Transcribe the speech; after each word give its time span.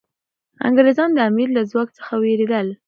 انګریزان 0.67 1.09
د 1.13 1.19
امیر 1.29 1.49
له 1.57 1.61
ځواک 1.71 1.89
څخه 1.97 2.13
ویرېدل. 2.23 2.67